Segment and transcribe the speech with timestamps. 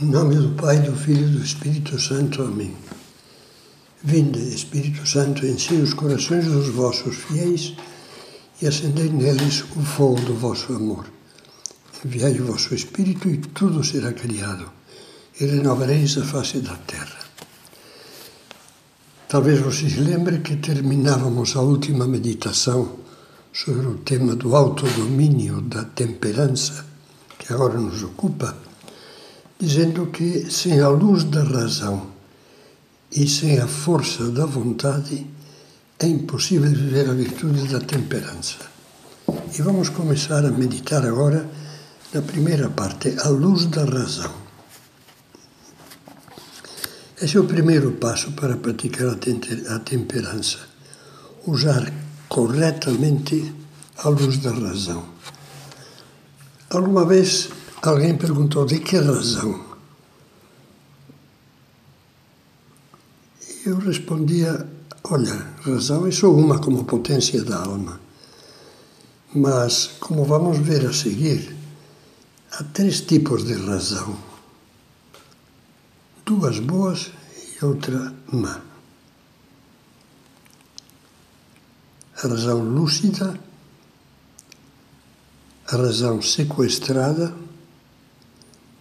[0.00, 2.42] Em nome do Pai, do Filho e do Espírito Santo.
[2.42, 2.74] Amém.
[4.02, 7.74] Vinde, Espírito Santo, enchei os corações dos vossos fiéis
[8.60, 11.06] e acendei neles o fogo do vosso amor.
[12.04, 14.68] Enviai o vosso Espírito e tudo será criado,
[15.40, 17.20] e renovareis a face da terra.
[19.28, 22.98] Talvez vocês lembrem que terminávamos a última meditação
[23.52, 26.84] sobre o tema do autodomínio, da temperança,
[27.38, 28.73] que agora nos ocupa
[29.64, 32.10] dizendo que sem a luz da razão
[33.10, 35.26] e sem a força da vontade
[35.98, 38.56] é impossível viver a virtude da temperança.
[39.26, 41.48] E vamos começar a meditar agora
[42.12, 44.32] na primeira parte, a luz da razão.
[47.20, 49.16] Esse é o primeiro passo para praticar
[49.68, 50.58] a temperança.
[51.46, 51.92] Usar
[52.28, 53.52] corretamente
[53.96, 55.04] a luz da razão.
[56.70, 57.48] Alguma vez
[57.84, 59.62] Alguém perguntou de que razão?
[63.66, 64.66] Eu respondia:
[65.04, 68.00] olha, razão é só uma como potência da alma.
[69.34, 71.54] Mas, como vamos ver a seguir,
[72.52, 74.16] há três tipos de razão:
[76.24, 78.62] duas boas e outra má.
[82.16, 83.38] A razão lúcida,
[85.66, 87.43] a razão sequestrada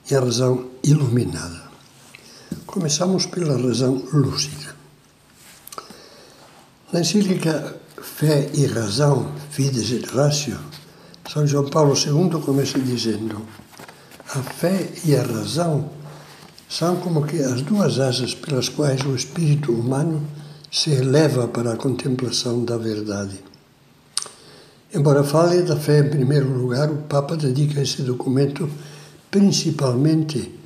[0.09, 1.63] e a razão iluminada.
[2.65, 4.75] Começamos pela razão lúcida.
[6.91, 10.59] Na encíclica Fé e Razão, Fides et Ratio,
[11.31, 13.41] São João Paulo II começa dizendo:
[14.35, 15.89] a fé e a razão
[16.69, 20.21] são como que as duas asas pelas quais o espírito humano
[20.71, 23.39] se eleva para a contemplação da verdade.
[24.93, 28.69] Embora fale da fé em primeiro lugar, o Papa dedica esse documento
[29.33, 30.59] principalmente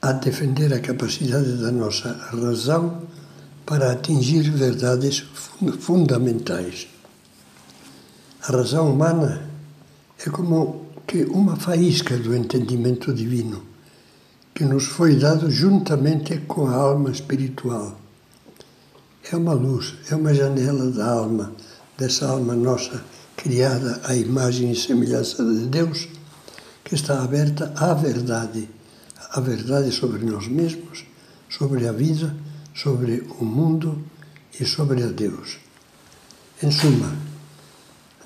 [0.00, 3.02] a defender a capacidade da nossa razão
[3.66, 5.24] para atingir verdades
[5.80, 6.88] fundamentais.
[8.48, 9.42] A razão humana
[10.26, 13.62] é como que uma faísca do entendimento divino
[14.54, 18.00] que nos foi dado juntamente com a alma espiritual.
[19.30, 21.52] É uma luz, é uma janela da alma,
[21.98, 23.04] dessa alma nossa
[23.36, 26.15] criada à imagem e semelhança de Deus
[26.86, 28.70] que está aberta à verdade,
[29.32, 31.04] à verdade sobre nós mesmos,
[31.50, 32.32] sobre a vida,
[32.72, 34.04] sobre o mundo
[34.60, 35.58] e sobre a Deus.
[36.62, 37.12] Em suma,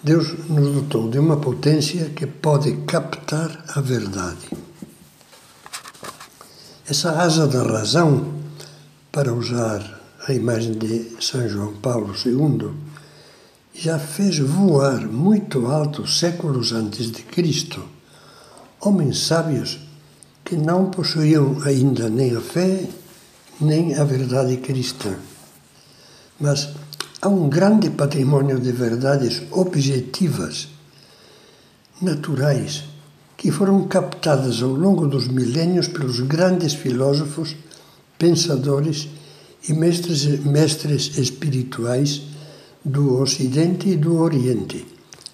[0.05, 4.51] Deus nos dotou de uma potência que pode captar a verdade.
[6.87, 8.35] Essa asa da razão,
[9.11, 12.73] para usar a imagem de São João Paulo II,
[13.73, 18.00] já fez voar muito alto séculos antes de Cristo
[18.81, 19.79] homens sábios
[20.45, 22.89] que não possuíam ainda nem a fé,
[23.61, 25.15] nem a verdade cristã.
[26.41, 26.71] Mas
[27.21, 30.69] há um grande patrimônio de verdades objetivas,
[32.01, 32.85] naturais,
[33.37, 37.55] que foram captadas ao longo dos milênios pelos grandes filósofos,
[38.19, 39.09] pensadores
[39.69, 42.23] e mestres, mestres espirituais
[42.83, 44.87] do Ocidente e do Oriente,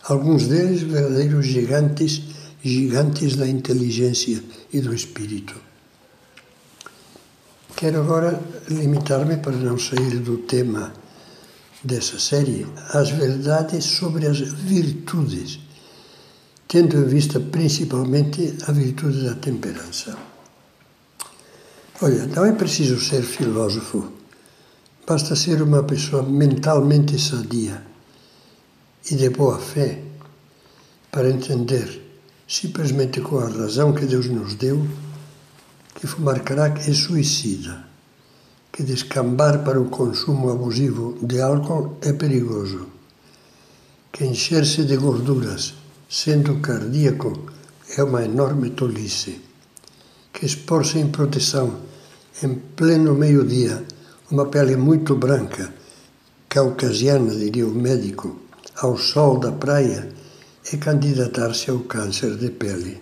[0.09, 2.36] alguns deles verdadeiros gigantes
[2.67, 5.55] gigantes da inteligência e do espírito.
[7.77, 10.93] Quero agora limitar-me, para não sair do tema
[11.85, 15.61] dessa série, às verdades sobre as virtudes,
[16.67, 20.17] tendo em vista principalmente a virtude da temperança.
[22.01, 24.11] Olha, não é preciso ser filósofo,
[25.07, 27.83] basta ser uma pessoa mentalmente sadia
[29.11, 30.03] e de boa fé
[31.13, 32.06] para entender
[32.47, 34.87] simplesmente com a razão que Deus nos deu,
[35.95, 37.85] que fumar crack é suicida,
[38.71, 42.87] que descambar para o consumo abusivo de álcool é perigoso,
[44.13, 45.75] que encher-se de gorduras,
[46.09, 47.51] sendo cardíaco,
[47.97, 49.41] é uma enorme tolice,
[50.33, 51.81] que expor-se em proteção,
[52.43, 53.85] em pleno meio-dia,
[54.31, 55.73] uma pele muito branca,
[56.49, 58.39] caucasiana, diria o médico,
[58.77, 60.13] ao sol da praia,
[60.73, 63.01] é candidatar-se ao câncer de pele,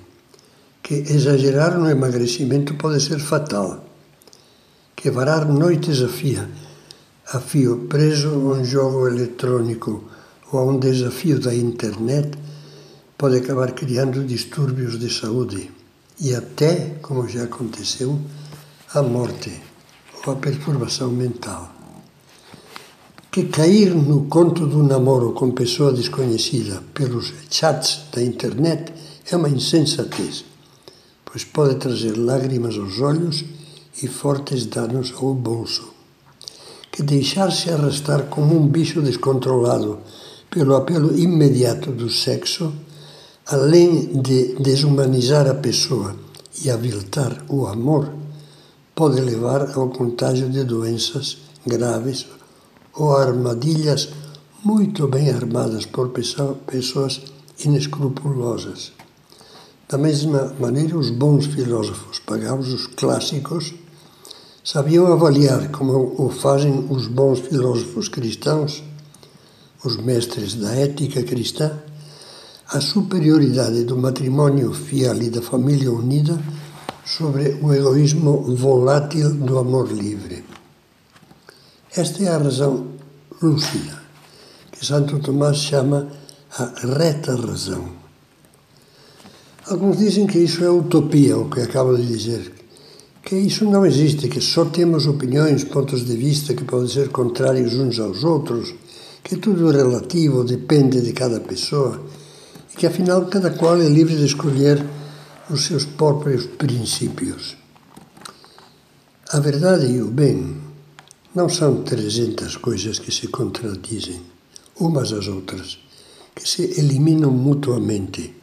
[0.82, 3.84] que exagerar no emagrecimento pode ser fatal,
[4.94, 6.46] que varar noites a fio,
[7.32, 10.04] a fio preso a um jogo eletrônico
[10.52, 12.36] ou a um desafio da internet
[13.16, 15.70] pode acabar criando distúrbios de saúde
[16.20, 18.20] e até, como já aconteceu,
[18.92, 19.62] a morte
[20.26, 21.83] ou a perturbação mental
[23.34, 28.92] que cair no conto do namoro com pessoa desconhecida pelos chats da internet
[29.28, 30.44] é uma insensatez,
[31.24, 33.44] pois pode trazer lágrimas aos olhos
[34.00, 35.88] e fortes danos ao bolso.
[36.92, 39.98] Que deixar-se arrastar como um bicho descontrolado
[40.48, 42.72] pelo apelo imediato do sexo,
[43.46, 46.14] além de desumanizar a pessoa
[46.64, 48.12] e aviltar o amor,
[48.94, 52.26] pode levar ao contágio de doenças graves
[52.96, 54.08] ou armadilhas
[54.64, 57.20] muito bem armadas por pessoas
[57.64, 58.92] inescrupulosas.
[59.88, 63.74] Da mesma maneira, os bons filósofos pagãos, os clássicos,
[64.64, 68.82] sabiam avaliar, como o fazem os bons filósofos cristãos,
[69.84, 71.78] os mestres da ética cristã,
[72.68, 76.42] a superioridade do matrimônio fiel e da família unida
[77.04, 80.53] sobre o egoísmo volátil do amor livre.
[81.96, 82.88] Esta é a razão
[83.40, 84.02] lúcida,
[84.72, 86.08] que Santo Tomás chama
[86.58, 86.64] a
[86.98, 87.88] reta razão.
[89.68, 92.52] Alguns dizem que isso é utopia, o que acabo de dizer,
[93.22, 97.74] que isso não existe, que só temos opiniões, pontos de vista que podem ser contrários
[97.74, 98.74] uns aos outros,
[99.22, 102.02] que tudo é relativo, depende de cada pessoa,
[102.72, 104.84] e que afinal cada qual é livre de escolher
[105.48, 107.56] os seus próprios princípios.
[109.30, 110.63] A verdade e o bem
[111.34, 114.22] não são trezentas coisas que se contradizem
[114.78, 115.78] umas às outras,
[116.32, 118.34] que se eliminam mutuamente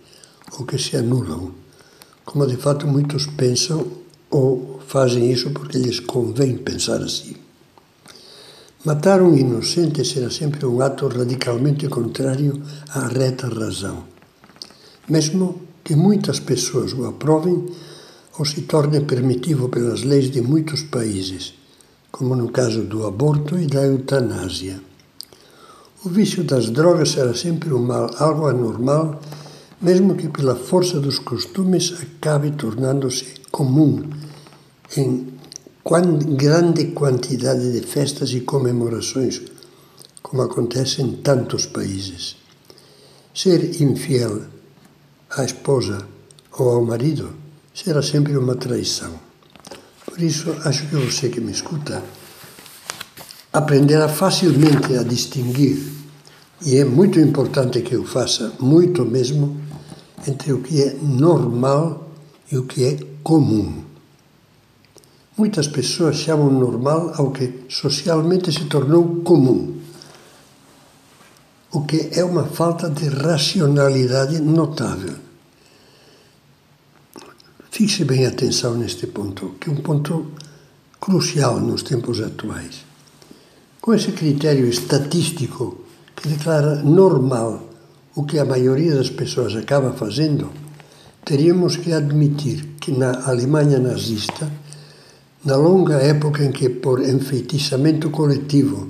[0.59, 1.53] ou que se anulam,
[2.25, 3.87] como de fato muitos pensam
[4.29, 7.35] ou fazem isso porque lhes convém pensar assim.
[8.83, 14.03] Matar um inocente será sempre um ato radicalmente contrário à reta razão,
[15.07, 17.67] mesmo que muitas pessoas o aprovem
[18.37, 21.53] ou se torne permitivo pelas leis de muitos países,
[22.11, 24.81] como no caso do aborto e da eutanásia.
[26.03, 29.19] O vício das drogas será sempre um mal, algo anormal,
[29.81, 34.03] mesmo que pela força dos costumes acabe tornando-se comum
[34.97, 35.27] em
[36.35, 39.41] grande quantidade de festas e comemorações,
[40.21, 42.35] como acontece em tantos países.
[43.33, 44.41] Ser infiel
[45.29, 46.05] à esposa
[46.57, 47.33] ou ao marido
[47.73, 49.30] será sempre uma traição.
[50.11, 52.03] Por isso, acho que você que me escuta
[53.53, 55.81] aprenderá facilmente a distinguir,
[56.65, 59.57] e é muito importante que eu faça, muito mesmo,
[60.27, 62.11] entre o que é normal
[62.51, 63.85] e o que é comum.
[65.37, 69.79] Muitas pessoas chamam normal ao que socialmente se tornou comum,
[71.71, 75.30] o que é uma falta de racionalidade notável.
[77.73, 80.25] Fixe bem atenção neste ponto, que é um ponto
[80.99, 82.83] crucial nos tempos atuais.
[83.79, 85.77] Com esse critério estatístico
[86.13, 87.69] que declara normal
[88.13, 90.49] o que a maioria das pessoas acaba fazendo,
[91.23, 94.51] teríamos que admitir que na Alemanha nazista,
[95.45, 98.89] na longa época em que, por enfeitiçamento coletivo,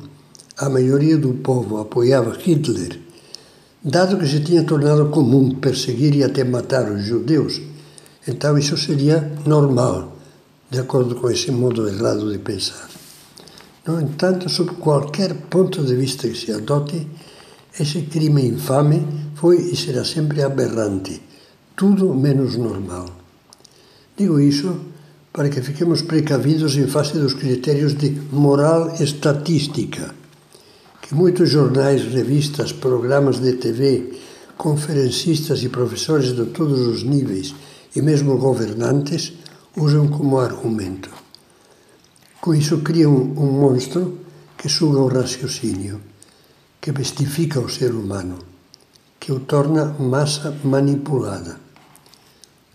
[0.58, 3.00] a maioria do povo apoiava Hitler,
[3.84, 7.62] dado que se tinha tornado comum perseguir e até matar os judeus,
[8.28, 10.16] então isso seria normal,
[10.70, 12.90] de acordo com esse modo errado de pensar.
[13.86, 17.08] No entanto, sob qualquer ponto de vista que se adote,
[17.80, 21.22] esse crime infame foi e será sempre aberrante,
[21.76, 23.08] tudo menos normal.
[24.16, 24.92] Digo isso
[25.34, 30.14] para que fiquemos precavidos em face dos critérios de moral estatística,
[31.02, 34.14] que muitos jornais, revistas, programas de TV,
[34.58, 37.56] conferencistas e professores de todos os níveis
[37.96, 39.34] e mesmo governantes
[39.76, 41.10] usam como argumento.
[42.40, 44.20] Com isso criam um monstro
[44.58, 46.02] que suga o raciocínio,
[46.80, 48.40] que bestifica o ser humano,
[49.20, 51.60] que o torna massa manipulada.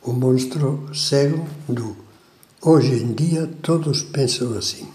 [0.02, 1.96] O monstro cego do
[2.62, 4.88] hoje em dia todos pensam assim,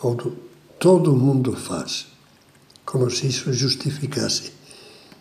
[0.00, 0.36] ou do
[0.78, 2.06] todo mundo faz,
[2.84, 4.52] como se isso justificasse,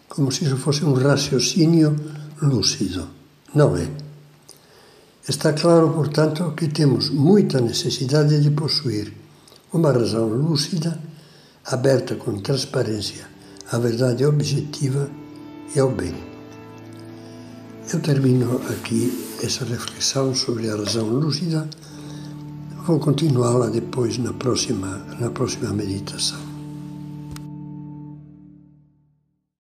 [0.10, 1.96] como se isso fosse um raciocínio
[2.42, 3.08] lúcido.
[3.54, 4.05] Não é.
[5.28, 9.12] Está claro, portanto, que temos muita necessidade de possuir
[9.74, 11.00] uma razão lúcida,
[11.66, 13.26] aberta com transparência
[13.72, 15.10] à verdade objetiva
[15.76, 16.14] e ao bem.
[17.92, 21.68] Eu termino aqui essa reflexão sobre a razão lúcida.
[22.86, 26.55] Vou continuá-la depois na próxima, na próxima meditação.